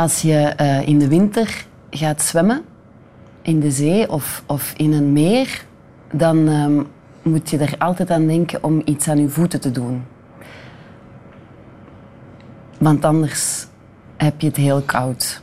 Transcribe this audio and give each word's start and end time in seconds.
Als 0.00 0.22
je 0.22 0.36
eh, 0.36 0.88
in 0.88 0.98
de 0.98 1.08
winter 1.08 1.64
gaat 1.90 2.22
zwemmen 2.22 2.64
in 3.42 3.60
de 3.60 3.70
zee 3.70 4.10
of, 4.10 4.42
of 4.46 4.72
in 4.76 4.92
een 4.92 5.12
meer, 5.12 5.64
dan 6.12 6.48
ehm, 6.48 6.82
moet 7.22 7.50
je 7.50 7.58
er 7.58 7.74
altijd 7.78 8.10
aan 8.10 8.26
denken 8.26 8.64
om 8.64 8.82
iets 8.84 9.08
aan 9.08 9.20
je 9.20 9.28
voeten 9.28 9.60
te 9.60 9.70
doen. 9.70 10.04
Want 12.78 13.04
anders 13.04 13.66
heb 14.16 14.40
je 14.40 14.46
het 14.46 14.56
heel 14.56 14.82
koud. 14.82 15.42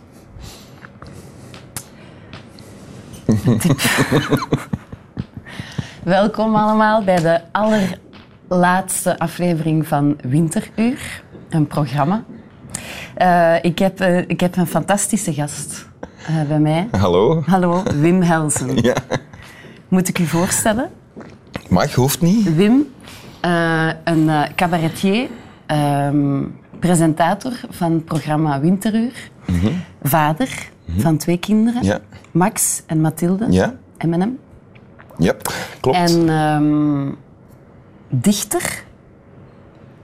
Welkom 6.03 6.55
allemaal 6.55 7.03
bij 7.03 7.21
de 7.21 7.41
allerlaatste 7.51 9.19
aflevering 9.19 9.87
van 9.87 10.17
Winteruur, 10.21 11.23
een 11.49 11.67
programma. 11.67 12.23
Eh, 13.17 13.55
ik, 13.61 13.79
heb, 13.79 13.99
eh, 13.99 14.17
ik 14.17 14.39
heb 14.39 14.55
een 14.55 14.67
fantastische 14.67 15.33
gast 15.33 15.87
eh, 16.27 16.41
bij 16.47 16.59
mij. 16.59 16.87
Hallo. 16.91 17.43
Hallo, 17.45 17.83
Wim 17.99 18.21
Helsen. 18.21 18.75
Ja. 18.81 18.95
Moet 19.87 20.07
ik 20.07 20.19
u 20.19 20.25
voorstellen? 20.25 20.89
Mag, 21.69 21.93
hoeft 21.93 22.21
niet. 22.21 22.55
Wim, 22.55 22.87
een 24.03 24.29
cabaretier, 24.55 25.27
ehm, 25.65 26.43
presentator 26.79 27.59
van 27.69 27.91
het 27.91 28.05
programma 28.05 28.59
Winteruur, 28.59 29.29
vader 30.03 30.69
van 30.97 31.17
twee 31.17 31.37
kinderen, 31.37 31.83
Ja. 31.83 31.99
Max 32.31 32.83
en 32.85 33.01
Mathilde, 33.01 33.45
Ja? 33.49 33.73
M&M. 33.99 34.31
Ja, 35.17 35.33
klopt. 35.79 35.97
En 35.97 36.29
ehm, 36.29 37.11
dichter. 38.09 38.85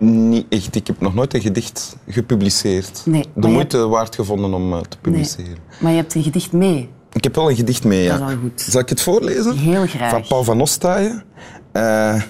Niet 0.05 0.45
echt. 0.49 0.75
Ik 0.75 0.87
heb 0.87 0.99
nog 1.01 1.13
nooit 1.13 1.33
een 1.33 1.41
gedicht 1.41 1.95
gepubliceerd. 2.07 3.01
Nee, 3.05 3.25
De 3.35 3.47
moeite 3.47 3.87
waard 3.87 4.15
gevonden 4.15 4.53
om 4.53 4.73
eh, 4.73 4.79
te 4.79 4.87
Nee. 4.89 4.99
publiceren. 5.01 5.57
Maar 5.79 5.91
je 5.91 5.97
hebt 5.97 6.15
een 6.15 6.23
gedicht 6.23 6.51
mee. 6.51 6.89
Ik 7.13 7.23
heb 7.23 7.35
wel 7.35 7.49
een 7.49 7.55
gedicht 7.55 7.83
mee, 7.83 8.03
ja. 8.03 8.17
Dat 8.17 8.29
is 8.29 8.35
al 8.35 8.41
goed. 8.41 8.61
Zal 8.61 8.81
ik 8.81 8.89
het 8.89 9.01
voorlezen? 9.01 9.57
Heel 9.57 9.85
graag. 9.87 10.09
Van 10.09 10.23
Paul 10.27 10.43
van 10.43 10.61
Ostaaien. 10.61 11.23
Eh, 11.71 12.21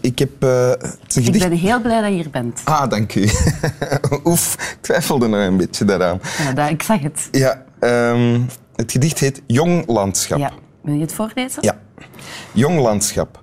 ik 0.00 0.18
heb... 0.18 0.42
eh, 0.42 0.68
een 0.68 0.92
Ik 1.14 1.24
gedicht... 1.24 1.48
ben 1.48 1.58
heel 1.58 1.80
blij 1.80 2.00
dat 2.00 2.08
je 2.10 2.14
hier 2.14 2.30
bent. 2.30 2.60
Ah, 2.64 2.88
dank 2.90 3.14
u. 3.14 3.22
Oef, 4.24 4.54
ik 4.54 4.78
twijfelde 4.80 5.26
nog 5.28 5.40
een 5.40 5.56
beetje 5.56 5.84
daaraan. 5.84 6.20
Ja, 6.38 6.52
dat, 6.52 6.70
ik 6.70 6.82
zag 6.82 7.00
het. 7.00 7.28
Ja, 7.30 7.64
ehm, 7.80 8.40
het 8.74 8.92
gedicht 8.92 9.18
heet 9.18 9.42
Jong 9.46 9.86
Landschap. 9.86 10.38
Ja. 10.38 10.52
Wil 10.82 10.94
je 10.94 11.00
het 11.00 11.12
voorlezen? 11.12 11.62
Ja. 11.62 11.78
Jong 12.52 12.80
landschap. 12.80 13.42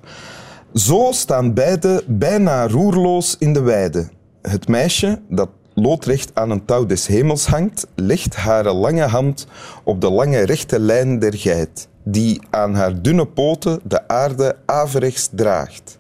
Zo 0.76 1.10
staan 1.12 1.54
beiden 1.54 2.02
bijna 2.08 2.68
roerloos 2.68 3.36
in 3.40 3.54
de 3.54 3.62
weide. 3.62 4.10
Het 4.42 4.68
meisje, 4.68 5.22
dat 5.30 5.50
loodrecht 5.74 6.32
aan 6.34 6.50
een 6.50 6.66
touw 6.66 6.86
des 6.86 7.08
hemels 7.08 7.46
hangt, 7.46 7.88
legt 7.96 8.36
haar 8.36 8.74
lange 8.74 9.04
hand 9.04 9.48
op 9.84 10.02
de 10.02 10.12
lange 10.12 10.40
rechte 10.40 10.80
lijn 10.80 11.20
der 11.20 11.38
geit, 11.38 11.88
die 12.04 12.42
aan 12.50 12.74
haar 12.74 13.02
dunne 13.02 13.26
poten 13.28 13.80
de 13.84 14.08
aarde 14.08 14.56
averechts 14.66 15.30
draagt. 15.32 16.00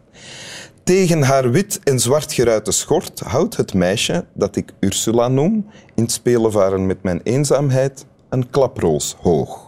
Tegen 0.84 1.22
haar 1.22 1.52
wit 1.52 1.80
en 1.84 2.00
zwart 2.00 2.34
geruite 2.34 2.72
schort 2.72 3.20
houdt 3.20 3.58
het 3.58 3.73
meisje, 3.73 4.26
dat 4.34 4.56
ik 4.56 4.73
Ursula 4.80 5.28
noem, 5.28 5.66
in 5.94 6.03
het 6.03 6.12
spelen 6.12 6.52
varen 6.52 6.86
met 6.86 7.03
mijn 7.03 7.22
eenzaamheid, 7.24 8.06
een 8.30 8.50
klaproos 8.50 9.16
hoog. 9.22 9.65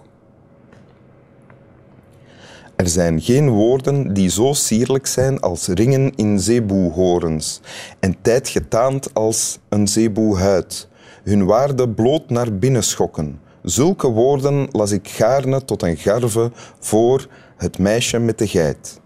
Er 2.77 2.87
zijn 2.89 3.21
geen 3.21 3.49
woorden 3.49 4.13
die 4.13 4.29
zo 4.29 4.53
sierlijk 4.53 5.07
zijn 5.07 5.39
als 5.39 5.67
ringen 5.67 6.15
in 6.15 6.39
zeeboehorens 6.39 7.61
en 7.99 8.15
tijd 8.21 8.49
getaand 8.49 9.13
als 9.13 9.59
een 9.69 9.87
zeeboehuid, 9.87 10.87
hun 11.23 11.45
waarde 11.45 11.89
bloot 11.89 12.29
naar 12.29 12.57
binnen 12.57 12.83
schokken. 12.83 13.39
Zulke 13.63 14.07
woorden 14.07 14.67
las 14.71 14.91
ik 14.91 15.07
gaarne 15.07 15.65
tot 15.65 15.81
een 15.81 15.97
garve 15.97 16.51
voor 16.79 17.27
het 17.55 17.79
meisje 17.79 18.19
met 18.19 18.37
de 18.37 18.47
geit. 18.47 19.01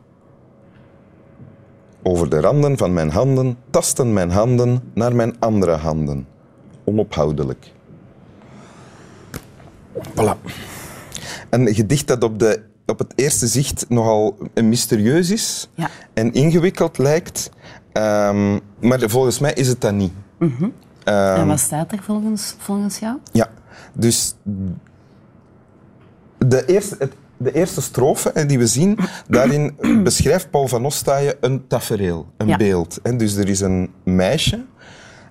Over 2.04 2.30
de 2.30 2.40
randen 2.40 2.78
van 2.78 2.94
mijn 2.94 3.10
handen 3.10 3.58
tasten 3.70 4.14
mijn 4.14 4.32
handen 4.32 4.92
naar 4.94 5.16
mijn 5.16 5.40
andere 5.40 5.76
handen, 5.76 6.28
onophoudelijk. 6.84 7.72
Voilà. 9.94 10.38
Een 11.50 11.74
gedicht 11.74 12.08
dat 12.08 12.24
op, 12.24 12.40
de, 12.40 12.70
op 12.92 13.00
het 13.00 13.14
eerste 13.16 13.48
zicht 13.48 13.86
nogal 13.90 14.38
mysterieus 14.54 15.30
is 15.30 15.70
Ja. 15.76 15.90
en 16.14 16.34
ingewikkeld 16.34 16.98
lijkt. 16.98 17.50
Ehm, 17.92 18.58
maar 18.80 19.00
volgens 19.06 19.40
mij 19.40 19.54
is 19.54 19.68
het 19.68 19.82
dat 19.82 19.94
niet. 19.94 20.12
En 21.04 21.48
wat 21.48 21.60
staat 21.60 21.92
er 21.92 22.04
volgens, 22.04 22.56
volgens 22.58 23.00
jou? 23.00 23.18
Ja, 23.32 23.50
dus 23.94 24.36
de 26.38 26.66
eerste, 26.66 26.96
het, 27.00 27.14
de 27.38 27.52
eerste 27.54 27.82
strofe 27.82 28.46
die 28.48 28.58
we 28.60 28.68
zien, 28.68 28.98
daarin 29.28 29.76
beschrijft 30.04 30.50
Paul 30.50 30.68
van 30.68 30.86
Ostaaien 30.86 31.36
een 31.42 31.68
tafereel, 31.68 32.26
een 32.38 32.48
Ja. 32.48 32.58
beeld. 32.58 33.00
Dus 33.18 33.36
er 33.36 33.50
is 33.50 33.60
een 33.60 33.90
meisje, 34.04 34.66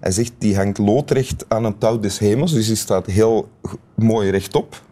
hij 0.00 0.10
zegt 0.10 0.32
die 0.38 0.56
hangt 0.56 0.78
loodrecht 0.78 1.44
aan 1.48 1.64
een 1.64 1.78
touw 1.78 1.98
des 1.98 2.18
hemels, 2.18 2.52
dus 2.52 2.66
die 2.66 2.76
staat 2.76 3.06
heel 3.06 3.48
mooi 3.94 4.30
rechtop. 4.30 4.82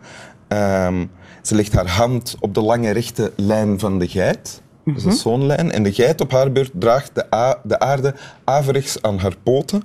Ehm, 0.49 1.07
ze 1.43 1.55
legt 1.55 1.73
haar 1.73 1.89
hand 1.89 2.37
op 2.41 2.55
de 2.55 2.61
lange 2.63 2.91
rechte 2.91 3.33
lijn 3.37 3.79
van 3.79 3.99
de 3.99 4.09
geit. 4.09 4.63
Dat 4.85 5.05
is 5.05 5.21
zo'n 5.21 5.47
lijn. 5.47 5.73
En 5.73 5.83
de 5.83 5.93
geit 5.93 6.21
op 6.21 6.31
haar 6.33 6.53
beurt 6.53 6.71
draagt 6.75 7.11
de, 7.15 7.57
de 7.63 7.79
aarde 7.79 8.15
averechts 8.45 9.03
aan 9.03 9.19
haar 9.19 9.35
poten. 9.43 9.83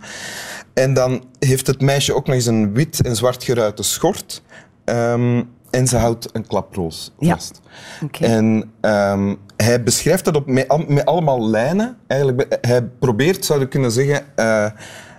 En 0.74 0.94
dan 0.94 1.24
heeft 1.40 1.68
het 1.68 1.81
meisje 1.81 2.16
ook 2.16 2.25
nog 2.25 2.35
eens 2.35 2.46
een 2.46 2.74
wit 2.74 3.01
en 3.01 3.16
zwart 3.16 3.44
geruite 3.44 3.84
schort. 3.84 4.41
Ehm, 4.85 5.44
en 5.69 5.88
ze 5.88 5.97
houdt 5.97 6.29
een 6.34 6.47
klaproos 6.47 7.13
Ja. 7.19 7.34
vast. 7.34 7.62
Oké. 8.03 8.25
En 8.25 8.72
ehm, 8.81 9.35
hij 9.57 9.84
beschrijft 9.84 10.25
dat 10.25 10.35
op, 10.35 10.47
met, 10.47 10.68
al- 10.68 10.85
met 10.88 11.06
allemaal 11.06 11.50
lijnen. 11.50 11.97
Eigenlijk, 12.07 12.57
hij 12.62 12.84
probeert, 12.84 13.45
zou 13.45 13.59
je 13.59 13.68
kunnen 13.68 13.91
zeggen, 13.91 14.24
eh, 14.35 14.66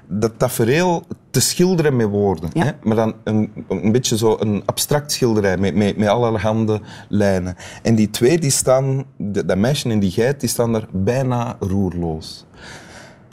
dat 0.06 0.32
tafereel 0.38 1.04
te 1.34 1.40
schilderen 1.40 1.96
met 1.96 2.08
woorden. 2.08 2.50
Ja. 2.52 2.64
Hè? 2.64 2.70
Maar 2.82 2.96
dan 2.96 3.14
een, 3.24 3.52
een 3.68 3.92
beetje 3.92 4.16
zo 4.16 4.36
een 4.40 4.62
abstract 4.64 5.12
schilderij 5.12 5.56
met, 5.56 5.74
met, 5.74 5.96
met 5.96 6.08
allerhande 6.08 6.80
lijnen. 7.08 7.56
En 7.82 7.94
die 7.94 8.10
twee, 8.10 8.38
die 8.38 8.50
staan, 8.50 9.04
dat 9.18 9.56
meisje 9.56 9.90
en 9.90 9.98
die 9.98 10.10
geit, 10.10 10.40
die 10.40 10.48
staan 10.48 10.72
daar 10.72 10.86
bijna 10.92 11.56
roerloos. 11.60 12.44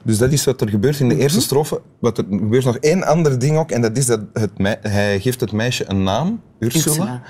Dus 0.03 0.17
dat 0.17 0.31
is 0.31 0.45
wat 0.45 0.61
er 0.61 0.69
gebeurt 0.69 1.00
in 1.00 1.07
de 1.07 1.13
Mhm. 1.13 1.23
eerste 1.23 1.41
strofe. 1.41 1.81
Wat 2.00 2.17
er 2.17 2.25
gebeurt 2.29 2.66
nog 2.66 2.78
één 2.78 3.03
ander 3.03 3.40
ding 3.40 3.57
ook, 3.57 3.72
en 3.72 3.81
dat 3.81 3.97
is 3.97 4.06
dat 4.06 4.19
het 4.34 4.51
hij 4.81 5.19
geeft 5.19 5.40
het 5.40 5.51
meisje 5.51 5.84
een 5.88 6.03
naam, 6.03 6.41
Ursula. 6.59 6.94
Ursula. 6.94 7.22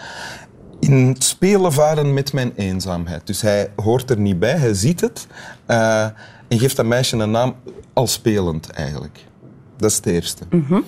In 0.80 1.08
het 1.08 1.24
spelen 1.24 1.74
varen 1.74 2.14
met 2.14 2.34
mijn 2.34 2.52
eenzaamheid. 2.56 3.28
Dus 3.28 3.42
hij 3.42 3.72
hoort 3.76 4.10
er 4.10 4.20
niet 4.20 4.40
bij, 4.40 4.58
hij 4.58 4.74
ziet 4.74 5.02
het 5.02 5.28
eh, 5.66 6.04
en 6.48 6.60
geeft 6.60 6.76
dat 6.76 6.86
meisje 6.86 7.18
een 7.18 7.32
naam 7.32 7.56
al 7.94 8.08
spelend 8.08 8.70
eigenlijk. 8.70 9.30
Dat 9.82 9.90
is 9.92 9.96
het 9.96 10.06
eerste. 10.06 10.44
Mhm. 10.50 10.80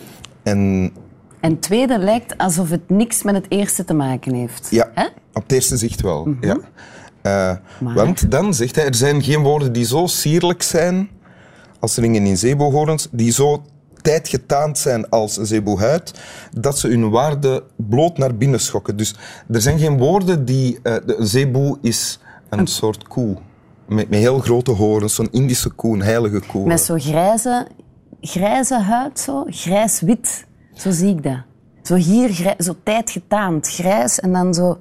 En 0.44 0.92
En 1.40 1.52
het 1.52 1.62
tweede 1.62 1.98
lijkt 1.98 2.38
alsof 2.38 2.70
het 2.70 2.90
niks 2.90 3.24
met 3.24 3.36
het 3.36 3.46
eerste 3.50 3.84
te 3.86 3.94
maken 3.94 4.34
heeft. 4.34 4.68
ja, 4.72 4.92
op 5.34 5.42
het 5.44 5.52
eerste 5.52 5.78
zicht 5.78 6.02
wel. 6.02 6.36
ja. 6.42 6.58
Eh, 7.22 7.54
Want 7.80 8.32
dan 8.32 8.54
zegt 8.54 8.76
hij, 8.76 8.86
er 8.86 8.96
zijn 8.96 9.24
geen 9.24 9.42
woorden 9.42 9.74
die 9.74 9.86
zo 9.86 10.08
sierlijk 10.08 10.62
zijn 10.62 11.10
als 11.80 11.98
ringen 11.98 12.26
in 12.26 12.38
zeeboehorens, 12.38 13.08
die 13.12 13.32
zo 13.32 13.64
tijdgetaand 14.02 14.78
zijn 14.78 15.10
als 15.10 15.38
een 15.38 15.46
zeeboehuid, 15.46 16.14
dat 16.58 16.80
ze 16.80 16.88
hun 16.88 17.10
waarde 17.10 17.64
bloot 17.76 18.18
naar 18.18 18.36
binnen 18.36 18.60
schokken. 18.60 18.98
Dus 18.98 19.16
er 19.52 19.62
zijn 19.62 19.80
geen 19.80 19.98
woorden 19.98 20.46
die... 20.46 20.80
eh, 20.84 20.96
de 21.06 21.16
een 21.20 21.28
zeeboe 21.28 21.78
is 21.82 22.20
een, 22.50 22.68
soort 22.68 23.08
koe. 23.08 23.36
Met, 23.88 24.10
met 24.10 24.20
heel 24.20 24.40
grote 24.40 24.72
horens, 24.72 25.16
zo'n 25.16 25.28
Indische 25.32 25.70
koe, 25.70 25.94
een 25.94 26.02
heilige 26.02 26.42
koe. 26.48 26.68
Met 26.68 26.82
zo'n 26.82 27.00
grijze, 27.00 27.68
grijze 28.28 28.80
huid, 28.80 29.20
zo, 29.20 29.46
grijs-wit. 29.50 30.46
Zo 30.74 30.92
zie 30.92 31.10
ik 31.10 31.24
dat. 31.24 31.38
Zo 31.84 31.96
hier, 31.96 32.30
grij- 32.34 32.56
zo 32.58 32.76
tijdgetaand, 32.84 33.68
grijs 33.70 34.20
en 34.20 34.32
dan 34.34 34.54
zo... 34.54 34.78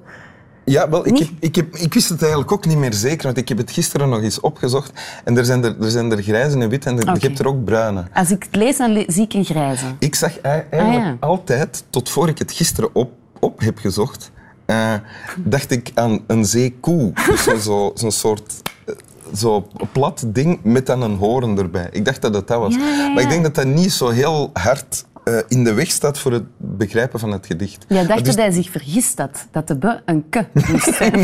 Ja, 0.65 0.89
wel, 0.89 1.07
ik, 1.07 1.17
heb, 1.17 1.27
ik, 1.39 1.55
heb, 1.55 1.75
ik 1.75 1.93
wist 1.93 2.09
het 2.09 2.21
eigenlijk 2.21 2.51
ook 2.51 2.65
niet 2.65 2.77
meer 2.77 2.93
zeker, 2.93 3.23
want 3.25 3.37
ik 3.37 3.49
heb 3.49 3.57
het 3.57 3.71
gisteren 3.71 4.09
nog 4.09 4.21
eens 4.21 4.39
opgezocht. 4.39 4.91
En 5.23 5.37
er 5.37 5.45
zijn 5.45 5.63
er, 5.63 5.75
er, 5.81 5.91
zijn 5.91 6.11
er 6.11 6.21
grijze 6.23 6.59
en 6.59 6.69
wit 6.69 6.85
en 6.85 6.95
er, 6.97 7.01
Oké. 7.09 7.11
je 7.19 7.27
hebt 7.27 7.39
er 7.39 7.47
ook 7.47 7.63
bruine. 7.63 8.03
Als 8.13 8.31
ik 8.31 8.43
het 8.43 8.55
lees, 8.55 8.77
dan 8.77 8.91
le- 8.93 9.03
zie 9.07 9.23
ik 9.23 9.33
een 9.33 9.45
grijze. 9.45 9.85
Ik 9.99 10.15
zag 10.15 10.39
ei- 10.39 10.63
eigenlijk 10.69 11.03
Ah, 11.03 11.09
ja. 11.09 11.27
altijd, 11.27 11.83
tot 11.89 12.09
voor 12.09 12.27
ik 12.29 12.37
het 12.37 12.51
gisteren 12.51 12.89
op, 12.95 13.11
op 13.39 13.59
heb 13.59 13.77
gezocht, 13.77 14.31
eh, 14.65 14.93
dacht 15.37 15.71
ik 15.71 15.91
aan 15.93 16.19
een 16.27 16.45
zeekoe. 16.45 17.11
Dus 17.27 17.43
zo- 17.43 17.57
zo- 17.57 17.91
zo'n 17.95 18.11
soort 18.11 18.61
eh, 18.85 18.95
zo 19.35 19.67
plat 19.91 20.23
ding 20.27 20.59
met 20.63 20.85
dan 20.85 21.01
een 21.01 21.15
horen 21.15 21.57
erbij. 21.57 21.87
Ik 21.91 22.05
dacht 22.05 22.21
dat 22.21 22.33
het 22.35 22.47
dat 22.47 22.59
was. 22.59 22.75
Ja, 22.75 22.79
ja, 22.79 22.95
ja. 22.95 23.09
Maar 23.09 23.23
ik 23.23 23.29
denk 23.29 23.43
dat 23.43 23.55
dat 23.55 23.65
niet 23.65 23.91
zo 23.91 24.09
heel 24.09 24.49
hard 24.53 25.05
eh, 25.23 25.37
in 25.47 25.63
de 25.63 25.73
weg 25.73 25.91
staat 25.91 26.19
voor 26.19 26.31
het 26.31 26.43
begrijpen 26.57 27.19
van 27.19 27.31
het 27.31 27.45
gedicht. 27.45 27.85
Jij 27.87 28.05
dacht 28.05 28.25
dus- 28.25 28.35
dat 28.35 28.45
hij 28.45 28.53
zich 28.53 28.69
vergist 28.69 29.17
had, 29.17 29.47
dat 29.51 29.67
de 29.67 29.77
be 29.77 30.01
een 30.05 30.29
ke 30.29 30.45
moest 30.71 30.93
zijn. 30.97 31.19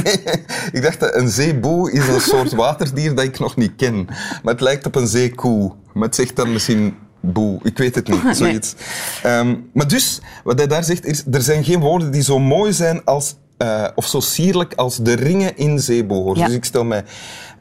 ik 0.72 0.81
dacht 0.81 1.00
dat 1.00 1.16
een 1.16 1.30
zeeboe 1.30 1.92
is 1.92 2.07
een 2.07 2.22
soort 2.22 2.51
waterdier 2.51 3.16
dat 3.16 3.25
ik 3.25 3.40
nog 3.40 3.56
niet 3.56 3.72
ken. 3.75 4.06
Maar 4.44 4.54
het 4.54 4.62
lijkt 4.62 4.86
op 4.86 4.95
een 4.95 5.07
zeekoe. 5.07 5.72
Maar 5.94 6.04
het 6.04 6.16
zegt 6.16 6.36
dan 6.36 6.54
misschien 6.54 6.95
boe, 7.19 7.60
ik 7.63 7.78
weet 7.78 7.95
het 7.95 8.07
niet, 8.07 8.22
zoiets. 8.38 8.75
Ehm, 9.24 9.56
maar 9.74 9.88
dus, 9.88 10.22
wat 10.44 10.57
hij 10.57 10.68
daar 10.68 10.84
zegt, 10.84 11.06
is, 11.06 11.24
er 11.31 11.42
zijn 11.42 11.63
geen 11.63 11.80
woorden 11.80 12.12
die 12.12 12.24
zo 12.24 12.40
mooi 12.40 12.74
zijn 12.74 13.06
als, 13.06 13.36
eh, 13.57 13.88
of 13.95 14.07
zo 14.07 14.19
sierlijk 14.19 14.74
als 14.74 14.98
de 14.98 15.13
ringen 15.13 15.57
in 15.57 15.80
zeebohoorns. 15.80 16.40
Ja. 16.40 16.45
Dus 16.45 16.56
ik 16.56 16.66
stel 16.66 16.84
mij 16.84 17.04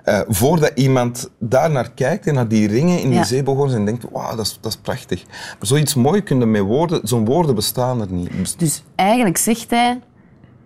eh, 0.05 0.21
voor 0.29 0.61
dat 0.61 0.73
iemand 0.75 1.31
daar 1.39 1.71
naar 1.71 1.91
kijkt 1.91 2.27
en 2.27 2.35
naar 2.35 2.49
die 2.49 2.69
ringen 2.69 3.01
in 3.01 3.11
die 3.11 3.37
Ja. 3.37 3.75
en 3.75 3.85
denkt, 3.85 4.05
wauw, 4.13 4.37
dat 4.37 4.47
is, 4.47 4.59
dat 4.61 4.73
is 4.73 4.79
prachtig. 4.79 5.25
Maar 5.27 5.57
zoiets 5.61 5.95
mooi 5.95 6.23
kunnen 6.23 6.51
met 6.51 6.63
woorden, 6.63 7.01
zo'n 7.03 7.25
woorden 7.25 7.55
bestaan 7.55 8.01
er 8.01 8.13
niet. 8.13 8.31
Best- 8.41 8.59
Dus 8.59 8.85
eigenlijk 8.95 9.37
zegt 9.37 9.71
hij, 9.71 9.91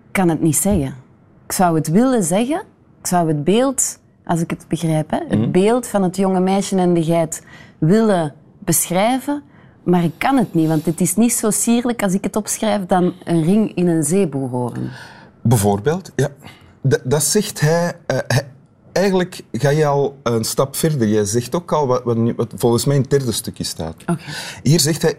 ik 0.06 0.12
kan 0.12 0.28
het 0.28 0.40
niet 0.42 0.56
zeggen. 0.56 0.94
Ik 1.46 1.52
zou 1.52 1.76
het 1.76 1.88
willen 1.88 2.22
zeggen, 2.24 2.62
ik 3.00 3.06
zou 3.06 3.28
het 3.28 3.44
beeld, 3.44 3.98
als 4.24 4.40
ik 4.40 4.50
het 4.50 4.64
begrijp, 4.68 5.10
hè, 5.10 5.18
het 5.28 5.38
Mhm. 5.38 5.50
beeld 5.50 5.86
van 5.86 6.02
het 6.02 6.16
jonge 6.16 6.40
meisje 6.40 6.76
en 6.76 6.94
de 6.94 7.04
geit 7.04 7.42
willen 7.78 8.34
beschrijven, 8.58 9.42
maar 9.84 10.04
ik 10.04 10.12
kan 10.18 10.36
het 10.36 10.54
niet, 10.54 10.68
want 10.68 10.86
het 10.86 11.00
is 11.00 11.16
niet 11.16 11.32
zo 11.32 11.50
sierlijk 11.50 12.02
als 12.02 12.14
ik 12.14 12.24
het 12.24 12.36
opschrijf 12.36 12.86
dan 12.86 13.12
een 13.24 13.42
ring 13.44 13.74
in 13.74 13.86
een 13.88 14.04
zeeboehoorn. 14.04 14.90
Bijvoorbeeld, 15.42 16.12
ja. 16.16 16.28
Dat, 16.82 17.00
dat 17.04 17.22
zegt 17.22 17.60
hij, 17.60 17.92
eh, 18.06 18.18
hij- 18.26 18.46
Eigenlijk 18.92 19.42
ga 19.52 19.68
je 19.68 19.86
al 19.86 20.16
een 20.22 20.44
stap 20.44 20.76
verder. 20.76 21.08
Jij 21.08 21.24
zegt 21.24 21.54
ook 21.54 21.72
al 21.72 21.86
wat, 21.86 22.02
wat, 22.36 22.52
volgens 22.56 22.84
mij 22.84 22.96
in 22.96 23.00
het 23.02 23.10
derde 23.10 23.32
stukje 23.32 23.64
staat. 23.64 23.96
Hier 24.62 24.80
zegt 24.80 25.02
hij, 25.02 25.14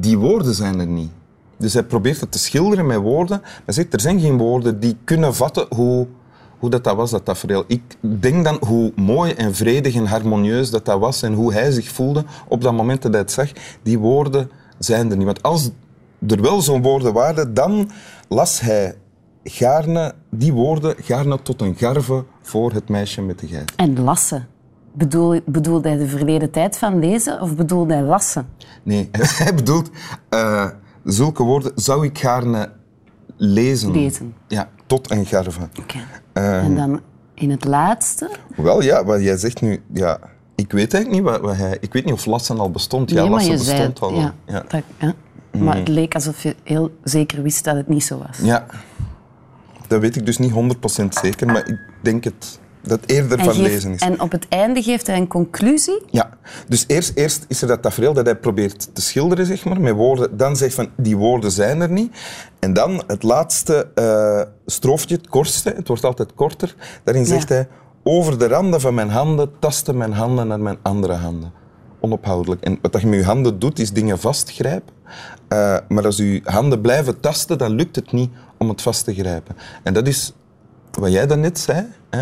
die 0.00 0.18
woorden 0.18 0.54
zijn 0.54 0.80
er 0.80 0.86
niet. 0.86 1.10
Dus 1.56 1.72
hij 1.72 1.84
probeert 1.84 2.20
het 2.20 2.32
te 2.32 2.38
schilderen 2.38 2.86
met 2.86 2.98
woorden. 2.98 3.40
Maar 3.40 3.62
hij 3.64 3.74
zegt, 3.74 3.92
er 3.92 4.00
zijn 4.00 4.20
geen 4.20 4.38
woorden 4.38 4.80
die 4.80 4.96
kunnen 5.04 5.34
vatten 5.34 5.66
hoe, 5.68 6.06
hoe 6.58 6.70
dat, 6.70 6.84
dat 6.84 6.96
was, 6.96 7.10
dat 7.10 7.24
tafereel. 7.24 7.64
Ik 7.66 7.82
denk 8.00 8.44
dan 8.44 8.56
hoe 8.60 8.92
mooi 8.96 9.32
en 9.32 9.54
vredig 9.54 9.94
en 9.94 10.06
harmonieus 10.06 10.70
dat 10.70 10.84
dat 10.84 10.98
was 10.98 11.22
en 11.22 11.32
hoe 11.32 11.52
hij 11.52 11.70
zich 11.70 11.88
voelde 11.88 12.24
op 12.48 12.62
dat 12.62 12.72
moment 12.72 13.02
dat 13.02 13.12
hij 13.12 13.20
het 13.20 13.32
zag. 13.32 13.50
Die 13.82 13.98
woorden 13.98 14.50
zijn 14.78 15.10
er 15.10 15.16
niet. 15.16 15.26
Want 15.26 15.42
als 15.42 15.70
er 16.28 16.42
wel 16.42 16.60
zo'n 16.60 16.82
woorden 16.82 17.12
waren, 17.12 17.54
dan 17.54 17.90
las 18.28 18.60
hij 18.60 18.94
gaarne, 19.44 20.14
die 20.30 20.52
woorden 20.52 20.94
gaarne 20.98 21.42
tot 21.42 21.60
een 21.60 21.76
garve 21.76 22.24
voor 22.42 22.72
het 22.72 22.88
meisje 22.88 23.22
met 23.22 23.38
de 23.38 23.46
geit. 23.46 23.72
En 23.76 24.00
lassen. 24.00 24.46
Bedoel, 24.94 25.40
bedoelde 25.46 25.88
hij 25.88 25.98
de 25.98 26.08
verleden 26.08 26.50
tijd 26.50 26.78
van 26.78 26.98
lezen 26.98 27.40
of 27.40 27.56
bedoelde 27.56 27.94
hij 27.94 28.02
lassen? 28.02 28.46
Nee, 28.82 29.08
hij 29.42 29.54
bedoelt, 29.54 29.90
eh, 30.28 30.68
zulke 31.04 31.42
woorden 31.42 31.72
zou 31.74 32.04
ik 32.04 32.18
gaarne 32.18 32.70
lezen. 33.36 33.90
Lezen. 33.90 34.34
Ja, 34.48 34.68
tot 34.86 35.10
een 35.10 35.26
garve. 35.26 35.60
Oké. 35.80 35.98
Ehm. 36.32 36.46
En 36.64 36.74
dan 36.74 37.00
in 37.34 37.50
het 37.50 37.64
laatste, 37.64 38.30
Wel 38.56 38.82
ja, 38.82 39.04
wat 39.04 39.20
jij 39.22 39.36
zegt 39.36 39.60
nu, 39.60 39.82
ja, 39.92 40.18
ik 40.54 40.72
weet 40.72 40.94
eigenlijk 40.94 41.22
niet 41.24 41.32
wat, 41.32 41.40
wat 41.40 41.56
hij... 41.56 41.76
Ik 41.80 41.92
weet 41.92 42.04
niet 42.04 42.14
of 42.14 42.26
lassen 42.26 42.58
al 42.60 42.70
bestond. 42.70 43.10
Ja, 43.10 43.20
nee, 43.22 43.30
lassen 43.30 43.58
zei 43.58 43.76
bestond 43.76 44.00
al. 44.00 44.20
Ja, 44.20 44.34
Ja. 44.46 44.64
dat- 44.68 44.82
ja. 44.98 45.14
Maar 45.58 45.76
het 45.76 45.88
leek 45.88 46.14
alsof 46.14 46.42
je 46.42 46.56
heel 46.62 46.90
zeker 47.04 47.42
wist 47.42 47.64
dat 47.64 47.76
het 47.76 47.88
niet 47.88 48.04
zo 48.04 48.18
was. 48.18 48.38
ja, 48.42 48.66
dat 49.92 50.00
weet 50.00 50.16
ik 50.16 50.26
dus 50.26 50.38
niet 50.38 50.52
100% 51.02 51.04
zeker, 51.22 51.46
maar 51.46 51.68
ik 51.68 51.78
denk 52.02 52.24
het, 52.24 52.60
dat 52.82 53.00
het 53.00 53.10
eerder 53.10 53.38
van 53.38 53.54
geeft- 53.54 53.58
lezen 53.68 53.92
is. 53.92 54.00
en 54.00 54.20
op 54.20 54.32
het 54.32 54.46
einde 54.48 54.82
geeft 54.82 55.06
hij 55.06 55.16
een 55.16 55.26
conclusie. 55.28 56.02
Ja, 56.10 56.30
dus 56.68 56.84
eerst, 56.86 57.12
eerst 57.14 57.44
is 57.48 57.62
er 57.62 57.68
dat 57.68 57.82
tafereel 57.82 58.12
dat 58.12 58.24
hij 58.26 58.36
probeert 58.36 58.94
te 58.94 59.00
schilderen, 59.02 59.46
zeg 59.46 59.64
maar, 59.64 59.80
met 59.80 59.94
woorden. 59.94 60.36
Dan 60.36 60.56
zegt 60.56 60.74
van, 60.74 60.88
die 60.96 61.16
woorden 61.16 61.50
zijn 61.50 61.80
er 61.80 61.90
niet. 61.90 62.16
En 62.58 62.72
dan 62.72 63.02
het 63.06 63.22
laatste 63.22 63.88
eh 63.94 64.40
stroofje, 64.66 65.14
het 65.14 65.28
kortste, 65.28 65.72
het 65.76 65.88
wordt 65.88 66.04
altijd 66.04 66.34
korter. 66.34 66.74
Daarin 67.04 67.26
zegt 67.26 67.48
Ja. 67.48 67.54
hij, 67.54 67.68
over 68.02 68.38
de 68.38 68.46
randen 68.48 68.80
van 68.80 68.94
mijn 68.94 69.10
handen 69.10 69.50
tasten 69.58 69.96
mijn 69.96 70.12
handen 70.12 70.46
naar 70.46 70.60
mijn 70.60 70.78
andere 70.82 71.12
handen. 71.14 71.52
Onophoudelijk. 72.00 72.62
En 72.62 72.78
wat 72.82 72.92
dat 72.92 73.00
je 73.00 73.06
met 73.06 73.18
je 73.18 73.24
handen 73.24 73.58
doet, 73.58 73.78
is 73.78 73.92
dingen 73.92 74.18
vastgrijpen. 74.18 74.94
Eh, 75.48 75.76
maar 75.88 76.04
als 76.04 76.16
je 76.16 76.40
handen 76.44 76.80
blijven 76.80 77.20
tasten, 77.20 77.58
dan 77.58 77.72
lukt 77.72 77.96
het 77.96 78.12
niet 78.12 78.30
om 78.62 78.68
het 78.68 78.82
vast 78.82 79.04
te 79.04 79.14
grijpen. 79.14 79.56
En 79.82 79.94
dat 79.94 80.06
is 80.06 80.32
wat 80.90 81.12
jij 81.12 81.26
daarnet 81.26 81.58
zei. 81.58 81.86
Hè? 82.10 82.18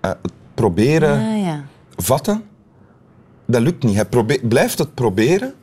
Eh, 0.00 0.10
het 0.22 0.32
proberen 0.54 1.18
Ah, 1.32 1.38
ja. 1.44 1.64
vatten, 1.96 2.42
dat 3.46 3.62
lukt 3.62 3.82
niet. 3.82 3.94
Hij 3.94 4.38
blijft 4.42 4.78
het 4.78 4.94
proberen, 4.94 5.54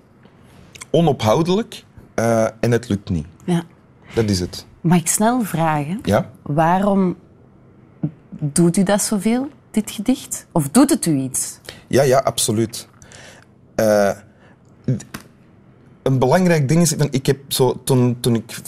onophoudelijk, 0.89 1.85
eh, 2.13 2.43
en 2.59 2.71
het 2.71 2.89
lukt 2.89 3.09
niet. 3.09 3.25
ja. 3.45 3.63
Dat 4.13 4.29
is 4.29 4.39
het. 4.39 4.65
Mag 4.81 4.97
ik 4.99 5.07
snel 5.07 5.41
vragen, 5.41 5.99
Ja? 6.03 6.29
waarom 6.41 7.15
doet 8.39 8.77
u 8.77 8.83
dat 8.83 9.01
zoveel, 9.01 9.49
dit 9.71 9.91
gedicht? 9.91 10.45
Of 10.51 10.69
doet 10.69 10.89
het 10.89 11.05
u 11.05 11.15
iets? 11.17 11.59
Ja, 11.87 12.01
ja, 12.01 12.17
absoluut. 12.19 12.87
Eh, 13.75 14.11
een 16.03 16.19
belangrijk 16.19 16.67
ding 16.67 16.81
is, 16.81 16.93
ik 16.95 17.25
heb 17.25 17.37
zo, 17.47 17.81
toen, 17.83 18.17
toen 18.19 18.35
ik 18.35 18.59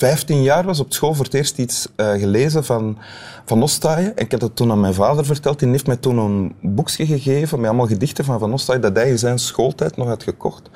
15 0.00 0.42
jaar 0.42 0.64
was 0.64 0.80
op 0.80 0.92
school 0.92 1.14
voor 1.14 1.24
het 1.24 1.34
eerst 1.34 1.58
iets 1.58 1.88
eh, 1.96 2.10
gelezen 2.12 2.64
van, 2.64 2.98
van 3.44 3.62
Ostaaien. 3.62 4.16
En 4.16 4.24
ik 4.24 4.30
heb 4.30 4.40
dat 4.40 4.56
toen 4.56 4.70
aan 4.70 4.80
mijn 4.80 4.94
vader 4.94 5.24
verteld. 5.24 5.58
Die 5.58 5.68
heeft 5.68 5.86
mij 5.86 5.96
toen 5.96 6.18
een 6.18 6.54
boekje 6.60 7.06
gegeven 7.06 7.58
met 7.60 7.68
allemaal 7.68 7.86
gedichten 7.86 8.24
van 8.24 8.38
Van 8.38 8.52
Ostaaien 8.52 8.82
dat 8.82 8.96
hij 8.96 9.08
in 9.08 9.18
zijn 9.18 9.38
schooltijd 9.38 9.96
nog 9.96 10.08
had 10.08 10.22
gekocht. 10.22 10.70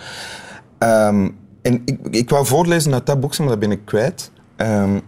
Ehm, 0.79 1.29
en 1.63 1.83
ik, 1.85 1.99
ik 2.11 2.31
wou 2.31 2.47
voorlezen 2.47 2.93
uit 2.93 3.07
dat 3.07 3.21
boekje, 3.21 3.43
maar 3.43 3.51
dat 3.51 3.61
ben 3.61 3.71
ik 3.71 3.85
kwijt. 3.85 4.31
Ehm, 4.57 5.01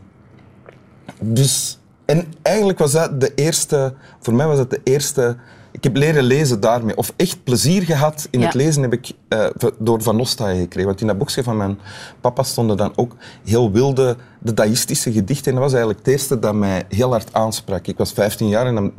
dus, 1.21 1.79
en 2.05 2.25
eigenlijk 2.43 2.79
was 2.79 2.93
dat 2.93 3.21
de 3.21 3.35
eerste, 3.35 3.95
voor 4.21 4.35
mij 4.35 4.47
was 4.47 4.57
dat 4.57 4.71
de 4.71 4.81
eerste, 4.85 5.37
ik 5.77 5.85
heb 5.85 5.97
leren 5.97 6.23
lezen 6.23 6.61
daarmee. 6.61 6.97
Of 6.97 7.13
echt 7.17 7.45
plezier 7.45 7.83
gehad 7.83 8.29
in 8.31 8.41
Ja. 8.41 8.47
het 8.47 8.55
lezen 8.55 8.83
heb 8.83 8.93
ik 8.93 9.11
eh, 9.29 9.47
door 9.79 10.03
Van 10.03 10.21
Ostaaien 10.21 10.61
gekregen. 10.61 10.87
Want 10.89 11.01
in 11.01 11.07
dat 11.07 11.19
boekje 11.19 11.43
van 11.43 11.57
mijn 11.57 11.79
papa 12.21 12.43
stonden 12.43 12.77
dan 12.77 12.93
ook 12.97 13.17
heel 13.45 13.71
wilde, 13.73 14.17
dadaïstische 14.41 15.13
gedichten. 15.13 15.47
En 15.47 15.53
dat 15.53 15.63
was 15.63 15.73
eigenlijk 15.73 15.99
het 16.05 16.09
eerste 16.15 16.39
dat 16.39 16.55
mij 16.55 16.85
heel 16.89 17.11
hard 17.11 17.33
aansprak. 17.35 17.87
Ik 17.87 17.99
was 17.99 18.13
15 18.13 18.49
jaar 18.49 18.67
en 18.67 18.75
dan 18.75 18.93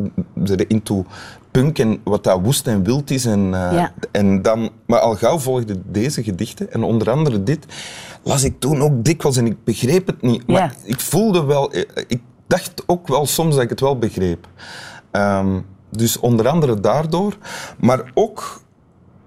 zit 0.44 0.62
ik 0.62 0.70
into 0.72 1.06
punk 1.52 1.80
en 1.80 2.00
wat 2.04 2.24
dat 2.24 2.40
woest 2.44 2.68
en 2.68 2.84
wild 2.84 3.12
is. 3.12 3.26
En, 3.26 3.40
eh, 3.54 3.72
Ja. 3.74 3.94
en 4.12 4.42
dan, 4.42 4.70
maar 4.86 5.00
al 5.00 5.16
gauw 5.16 5.40
volgden 5.40 5.84
deze 5.86 6.24
gedichten. 6.24 6.72
En 6.72 6.84
onder 6.84 7.10
andere 7.12 7.44
dit 7.44 7.66
las 8.24 8.44
ik 8.44 8.60
toen 8.60 8.82
ook 8.82 9.04
dikwijls 9.04 9.38
en 9.38 9.46
ik 9.46 9.64
begreep 9.64 10.08
het 10.08 10.22
niet. 10.22 10.48
Maar 10.48 10.58
Ja. 10.58 10.72
ik 10.84 11.00
voelde 11.00 11.44
wel, 11.44 11.72
eh, 11.72 11.82
ik 12.08 12.22
dacht 12.48 12.84
ook 12.86 13.08
wel 13.08 13.26
soms 13.26 13.54
dat 13.56 13.64
ik 13.64 13.70
het 13.70 13.80
wel 13.80 13.98
begreep. 13.98 14.48
Ehm, 15.12 15.60
dus 15.90 16.20
onder 16.20 16.48
andere 16.48 16.80
daardoor, 16.80 17.38
maar 17.80 18.12
ook, 18.14 18.62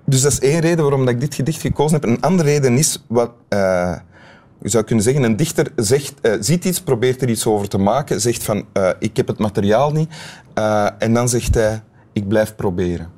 dus 0.04 0.20
dat 0.22 0.32
is 0.32 0.40
één 0.40 0.60
reden 0.60 0.82
waarom 0.82 1.04
dat 1.04 1.14
ik 1.14 1.20
dit 1.20 1.34
gedicht 1.34 1.60
gekozen 1.60 2.00
heb. 2.00 2.10
Een 2.10 2.20
andere 2.20 2.48
reden 2.48 2.78
is 2.78 3.04
wat, 3.08 3.30
eh, 3.48 3.94
je 4.62 4.68
zou 4.68 4.84
kunnen 4.84 5.04
zeggen, 5.04 5.22
een 5.22 5.36
dichter 5.36 5.72
zegt, 5.76 6.14
eh, 6.20 6.32
ziet 6.40 6.64
iets, 6.64 6.80
probeert 6.80 7.22
er 7.22 7.28
iets 7.28 7.46
over 7.46 7.68
te 7.68 7.78
maken, 7.78 8.20
zegt 8.20 8.42
van, 8.42 8.64
eh, 8.72 8.88
ik 8.98 9.16
heb 9.16 9.26
het 9.26 9.38
materiaal 9.38 9.90
niet, 9.92 10.08
eh, 10.54 10.86
en 10.98 11.14
dan 11.14 11.28
zegt 11.28 11.54
hij, 11.54 11.82
ik 12.12 12.28
blijf 12.28 12.54
proberen. 12.56 13.10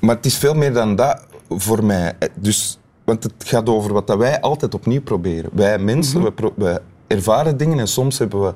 Maar 0.00 0.16
het 0.16 0.26
is 0.26 0.36
veel 0.38 0.54
meer 0.54 0.72
dan 0.72 0.96
dat 0.96 1.24
voor 1.48 1.84
mij. 1.84 2.14
Eh, 2.18 2.28
Dus, 2.34 2.78
want 3.04 3.22
het 3.22 3.32
gaat 3.38 3.68
over 3.68 3.92
wat 3.92 4.06
dat 4.06 4.18
wij 4.18 4.40
altijd 4.40 4.74
opnieuw 4.74 5.02
proberen. 5.02 5.50
Wij 5.52 5.78
mensen, 5.78 6.22
we, 6.22 6.32
pro- 6.32 6.52
we 6.56 6.80
ervaren 7.06 7.56
dingen 7.56 7.78
en 7.78 7.88
soms 7.88 8.18
hebben 8.18 8.40
we 8.42 8.52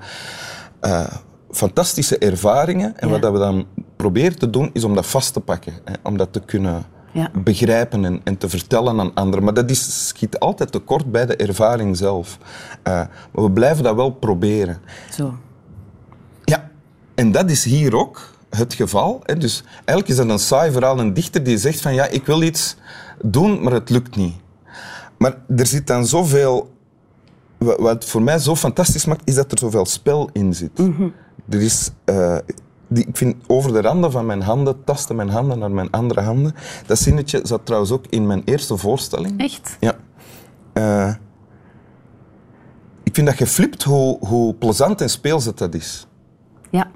eh, 0.81 1.07
fantastische 1.51 2.19
ervaringen. 2.19 2.97
En 2.99 3.07
Ja. 3.07 3.13
wat 3.13 3.23
dat 3.23 3.33
we 3.33 3.39
dan 3.39 3.67
proberen 4.05 4.39
te 4.39 4.51
doen, 4.51 4.71
is 4.73 4.85
om 4.85 4.95
dat 4.95 5.07
vast 5.07 5.33
te 5.33 5.41
pakken. 5.41 5.73
Hè, 5.85 5.93
om 6.03 6.17
dat 6.17 6.33
te 6.33 6.41
kunnen 6.41 6.85
Ja. 7.13 7.31
begrijpen 7.35 8.05
en, 8.05 8.21
en 8.25 8.37
te 8.39 8.49
vertellen 8.49 9.01
aan 9.01 9.15
anderen. 9.15 9.45
Maar 9.45 9.55
dat 9.55 9.71
is, 9.71 10.09
schiet 10.09 10.39
altijd 10.39 10.73
tekort 10.73 11.13
bij 11.13 11.27
de 11.27 11.37
ervaring 11.37 11.97
zelf. 11.97 12.39
Eh, 12.83 12.93
maar 13.33 13.45
we 13.45 13.51
blijven 13.51 13.85
dat 13.85 13.95
wel 13.95 14.11
proberen. 14.11 14.79
Zo. 15.13 15.35
Ja, 16.45 16.71
en 17.15 17.33
dat 17.33 17.51
is 17.51 17.65
hier 17.65 17.97
ook 17.97 18.21
het 18.51 18.75
geval. 18.75 19.21
Hè. 19.23 19.37
Dus 19.37 19.63
eigenlijk 19.75 20.09
is 20.09 20.17
dat 20.17 20.29
een 20.29 20.39
saai 20.39 20.73
verhaal. 20.73 20.99
Een 21.01 21.15
dichter 21.15 21.43
die 21.43 21.59
zegt 21.59 21.81
van 21.81 21.95
ja, 21.95 22.07
ik 22.07 22.27
wil 22.27 22.43
iets 22.43 22.77
doen, 23.23 23.63
maar 23.63 23.73
het 23.73 23.91
lukt 23.91 24.17
niet. 24.17 24.35
Maar 25.19 25.37
er 25.57 25.67
zit 25.67 25.87
dan 25.87 26.07
zoveel... 26.07 26.73
wa- 27.59 27.77
Wat 27.83 28.05
voor 28.05 28.23
mij 28.23 28.39
zo 28.39 28.57
fantastisch 28.57 29.05
maakt, 29.05 29.23
is 29.29 29.35
dat 29.35 29.53
er 29.53 29.59
zoveel 29.59 29.87
spel 29.87 30.29
in 30.33 30.55
zit. 30.55 30.79
Er 31.49 31.61
is... 31.63 31.91
eh, 32.05 32.37
die, 32.95 33.07
ik 33.07 33.17
vind 33.17 33.35
over 33.47 33.73
de 33.73 33.81
randen 33.81 34.11
van 34.13 34.27
mijn 34.27 34.43
handen, 34.43 34.85
tasten 34.85 35.17
mijn 35.17 35.29
handen 35.29 35.59
naar 35.59 35.71
mijn 35.71 35.91
andere 35.91 36.21
handen. 36.21 36.55
Dat 36.87 36.99
zinnetje 36.99 37.41
zat 37.43 37.67
trouwens 37.67 37.93
ook 37.93 38.05
in 38.11 38.27
mijn 38.27 38.43
eerste 38.45 38.77
voorstelling. 38.77 39.41
Echt? 39.41 39.77
Ja. 39.81 39.95
Eh, 40.73 41.15
ik 43.03 43.15
vind 43.15 43.27
dat 43.27 43.39
je 43.39 43.47
flipt 43.47 43.83
hoe, 43.83 44.19
hoe 44.27 44.55
plezant 44.55 45.01
en 45.01 45.11
speels 45.11 45.45
het 45.45 45.59
dat 45.59 45.75
is. 45.75 46.07
Ja. 46.71 46.91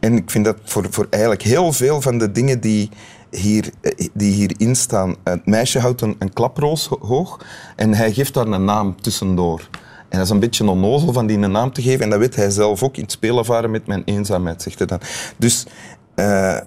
En 0.00 0.16
ik 0.16 0.30
vind 0.30 0.44
dat 0.44 0.56
voor, 0.64 0.86
voor 0.90 1.06
eigenlijk 1.10 1.42
heel 1.42 1.72
veel 1.72 2.00
van 2.00 2.18
de 2.18 2.30
dingen 2.32 2.60
die, 2.60 2.88
hier, 3.30 3.70
eh, 3.80 4.08
die 4.12 4.32
hierin 4.32 4.76
staan. 4.76 5.14
Het 5.24 5.46
meisje 5.46 5.78
houdt 5.78 6.00
een, 6.00 6.16
een 6.18 6.32
klaproos 6.32 6.86
ho- 6.86 6.98
hoog 7.06 7.40
en 7.76 7.94
hij 7.94 8.12
geeft 8.12 8.34
daar 8.34 8.46
een 8.46 8.64
naam 8.64 9.00
tussendoor. 9.00 9.68
En 10.14 10.20
dat 10.20 10.28
is 10.28 10.34
een 10.34 10.40
beetje 10.40 10.70
onnozel 10.70 11.12
van 11.12 11.26
die 11.26 11.38
een 11.38 11.50
naam 11.50 11.72
te 11.72 11.82
geven. 11.82 12.00
En 12.00 12.10
dat 12.10 12.18
weet 12.18 12.36
hij 12.36 12.50
zelf 12.50 12.82
ook 12.82 12.96
in 12.96 13.02
het 13.02 13.12
spelen 13.12 13.70
met 13.70 13.86
mijn 13.86 14.02
eenzaamheid, 14.04 14.62
zegt 14.62 14.78
hij 14.78 14.86
dan. 14.86 15.00
Dus 15.36 15.66
eh, 16.14 16.58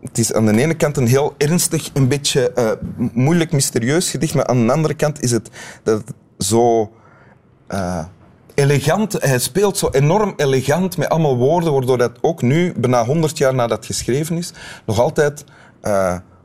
het 0.00 0.18
is 0.18 0.32
aan 0.32 0.46
de 0.46 0.60
ene 0.62 0.74
kant 0.74 0.96
een 0.96 1.06
heel 1.06 1.34
ernstig, 1.38 1.90
een 1.92 2.08
beetje 2.08 2.52
eh, 2.52 2.70
moeilijk, 3.12 3.52
mysterieus 3.52 4.10
gedicht, 4.10 4.34
maar 4.34 4.46
aan 4.46 4.66
de 4.66 4.72
andere 4.72 4.94
kant 4.94 5.22
is 5.22 5.30
het 5.30 5.50
dat 5.82 5.98
het 5.98 6.14
zo 6.46 6.92
eh, 7.66 8.04
elegant, 8.54 9.12
hij 9.22 9.38
speelt 9.38 9.78
zo 9.78 9.88
enorm 9.90 10.32
elegant 10.36 10.96
met 10.96 11.08
allemaal 11.08 11.36
woorden, 11.36 11.72
waardoor 11.72 11.98
dat 11.98 12.18
ook 12.20 12.42
nu, 12.42 12.72
bijna 12.76 13.04
100 13.04 13.38
jaar 13.38 13.54
nadat 13.54 13.76
het 13.76 13.86
geschreven 13.86 14.36
is, 14.36 14.52
nog 14.86 14.98
altijd 14.98 15.44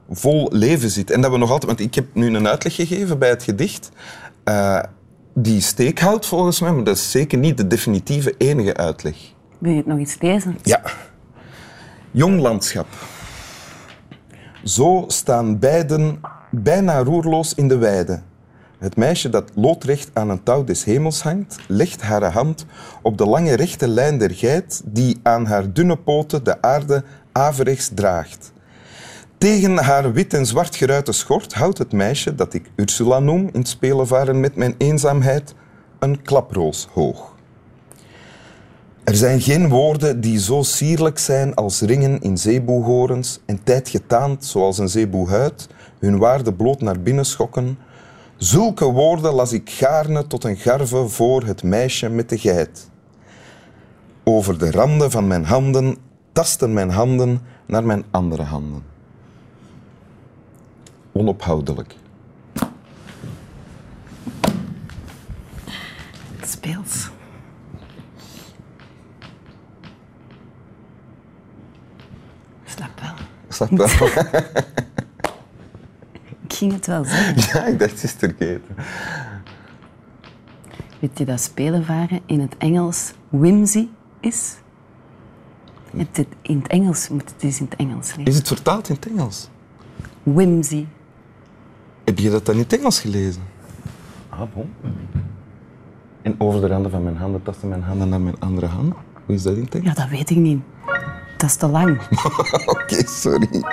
vol 0.10 0.50
leven 0.52 0.90
zit. 0.90 1.12
En 1.12 1.22
dat 1.22 1.32
we 1.32 1.38
nog 1.38 1.52
altijd, 1.52 1.78
want 1.78 1.90
ik 1.90 1.96
heb 1.96 2.06
nu 2.14 2.36
een 2.36 2.48
uitleg 2.48 2.76
gegeven 2.76 3.20
bij 3.20 3.30
het 3.30 3.44
gedicht. 3.44 3.92
Die 5.38 5.62
steek 5.62 6.00
houdt 6.00 6.26
volgens 6.26 6.60
mij, 6.60 6.72
maar 6.72 6.84
dat 6.84 6.96
is 6.96 7.12
zeker 7.12 7.38
niet 7.38 7.58
de 7.58 7.68
definitieve 7.68 8.36
enige 8.38 8.76
uitleg. 8.76 9.16
Wil 9.58 9.72
je 9.72 9.78
het 9.78 9.86
nog 9.86 9.98
eens 9.98 10.18
lezen? 10.20 10.58
Ja. 10.64 10.82
Jong 12.12 12.42
landschap. 12.42 12.88
Zo 14.64 15.04
staan 15.08 15.60
beiden 15.60 16.20
bijna 16.52 17.04
roerloos 17.04 17.54
in 17.54 17.68
de 17.68 17.78
weide. 17.78 18.22
Het 18.78 18.96
meisje 18.96 19.30
dat 19.30 19.52
loodrecht 19.56 20.10
aan 20.14 20.30
een 20.30 20.44
touw 20.44 20.64
des 20.64 20.84
hemels 20.84 21.22
hangt, 21.24 21.58
legt 21.68 22.02
haar 22.02 22.32
hand 22.32 22.66
op 23.02 23.18
de 23.18 23.26
lange 23.26 23.54
rechte 23.54 23.88
lijn 23.88 24.18
der 24.18 24.32
geit 24.32 24.82
die 24.86 25.20
aan 25.24 25.46
haar 25.46 25.74
dunne 25.74 25.98
poten 25.98 26.44
de 26.44 26.62
aarde 26.62 27.04
averechts 27.32 27.92
draagt. 27.94 28.54
Tegen 29.38 29.78
haar 29.78 30.14
wit 30.14 30.34
en 30.34 30.46
zwart 30.46 30.76
geruite 30.76 31.12
schort 31.12 31.54
houdt 31.54 31.78
het 31.78 31.92
meisje, 31.92 32.36
dat 32.36 32.54
ik 32.54 32.72
Ursula 32.76 33.20
noem 33.20 33.40
in 33.40 33.60
het 33.60 33.68
spelen 33.68 34.08
varen 34.08 34.40
met 34.40 34.56
mijn 34.56 34.76
eenzaamheid, 34.78 35.56
een 36.00 36.22
klaproos 36.22 36.88
hoog. 36.94 37.34
Er 39.04 39.16
zijn 39.16 39.42
geen 39.42 39.70
woorden 39.70 40.22
die 40.22 40.40
zo 40.40 40.62
sierlijk 40.62 41.20
zijn 41.20 41.56
als 41.56 41.82
ringen 41.82 42.22
in 42.22 42.38
zeeboehorens 42.38 43.40
en 43.46 43.64
tijd 43.64 43.90
getaand 43.90 44.46
zoals 44.46 44.78
een 44.78 44.90
zeeboehuid 44.90 45.68
hun 46.00 46.18
waarde 46.18 46.54
bloot 46.54 46.82
naar 46.82 47.00
binnen 47.00 47.26
schokken. 47.26 47.78
Zulke 48.38 48.86
woorden 48.86 49.34
las 49.34 49.54
ik 49.54 49.70
gaarne 49.70 50.28
tot 50.28 50.44
een 50.44 50.58
garve 50.58 51.08
voor 51.08 51.44
het 51.44 51.64
meisje 51.64 52.10
met 52.10 52.30
de 52.30 52.38
geit. 52.38 52.90
Over 54.24 54.58
de 54.58 54.72
randen 54.72 55.12
van 55.12 55.28
mijn 55.28 55.46
handen 55.46 55.98
tasten 56.32 56.74
mijn 56.74 56.90
handen 56.90 57.42
naar 57.66 57.84
mijn 57.84 58.04
andere 58.12 58.44
handen. 58.44 58.95
Onophoudelijk. 61.18 61.96
Speels. 66.42 67.10
Slap 72.66 73.00
wel. 73.00 73.14
Snap 73.50 73.70
je 73.70 73.78
wel? 73.78 74.44
Ik 76.48 76.54
ging 76.54 76.72
het 76.74 76.86
wel 76.86 77.04
zeggen. 77.04 77.36
Ja, 77.62 77.66
ik 77.66 77.80
dacht, 77.80 78.02
het 78.02 78.16
vergeten. 78.18 78.76
Weet 81.00 81.18
je 81.18 81.26
dat 81.26 81.42
spelenvaren 81.42 82.22
in 82.26 82.40
het 82.40 82.58
Engels 82.58 83.14
whimsy 83.30 83.88
is? 84.20 84.56
Het, 85.98 86.26
in 86.42 86.58
het 86.58 86.68
Engels 86.68 87.10
moet 87.10 87.30
het 87.30 87.44
eens 87.44 87.60
in 87.60 87.66
het 87.70 87.76
Engels 87.80 88.16
lezen. 88.16 88.26
Is 88.26 88.38
het 88.38 88.48
vertaald 88.48 88.90
in 88.90 88.96
het 88.96 89.08
Engels? 89.08 89.50
Whimsy. 90.24 90.86
Heb 92.06 92.20
je 92.20 92.30
dat 92.30 92.46
dan 92.46 92.56
in 92.56 92.62
het 92.62 92.78
Engels 92.78 93.00
gelezen? 93.00 93.42
Ah, 94.30 94.42
bon. 94.54 94.74
En 96.22 96.36
over 96.38 96.62
de 96.62 96.68
randen 96.68 96.92
van 96.92 97.04
mijn 97.04 97.18
handen 97.18 97.44
tasten 97.44 97.70
mijn 97.70 97.84
handen 97.84 98.10
naar 98.10 98.22
mijn 98.22 98.40
andere 98.40 98.66
hand. 98.66 98.94
Hoe 99.26 99.36
is 99.36 99.44
dat 99.44 99.56
in 99.56 99.64
het 99.64 99.76
Engels? 99.76 99.96
Ja, 99.96 100.02
dat 100.02 100.10
weet 100.10 100.30
ik 100.30 100.38
niet. 100.38 100.62
Dat 101.38 101.50
is 101.50 101.56
te 101.56 101.68
lang. 101.68 102.02
Oké, 102.76 103.08
sorry. 103.08 103.64